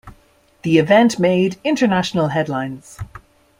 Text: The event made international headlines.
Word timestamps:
The 0.63 0.79
event 0.79 1.19
made 1.19 1.57
international 1.63 2.29
headlines. 2.29 2.97